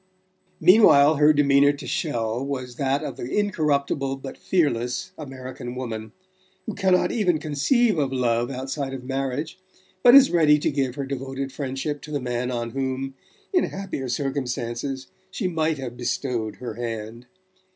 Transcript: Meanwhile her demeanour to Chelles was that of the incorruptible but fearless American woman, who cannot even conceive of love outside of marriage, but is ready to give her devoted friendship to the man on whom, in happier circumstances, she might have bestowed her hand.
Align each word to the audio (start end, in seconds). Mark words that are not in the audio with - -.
Meanwhile 0.59 1.17
her 1.17 1.31
demeanour 1.31 1.73
to 1.73 1.85
Chelles 1.85 2.43
was 2.47 2.77
that 2.77 3.03
of 3.03 3.17
the 3.17 3.37
incorruptible 3.37 4.15
but 4.15 4.35
fearless 4.35 5.11
American 5.15 5.75
woman, 5.75 6.11
who 6.65 6.73
cannot 6.73 7.11
even 7.11 7.37
conceive 7.37 7.99
of 7.99 8.11
love 8.11 8.49
outside 8.49 8.95
of 8.95 9.03
marriage, 9.03 9.59
but 10.01 10.15
is 10.15 10.31
ready 10.31 10.57
to 10.57 10.71
give 10.71 10.95
her 10.95 11.05
devoted 11.05 11.51
friendship 11.51 12.01
to 12.01 12.09
the 12.11 12.19
man 12.19 12.49
on 12.49 12.71
whom, 12.71 13.13
in 13.53 13.65
happier 13.65 14.09
circumstances, 14.09 15.05
she 15.29 15.47
might 15.47 15.77
have 15.77 15.97
bestowed 15.97 16.55
her 16.55 16.73
hand. 16.73 17.27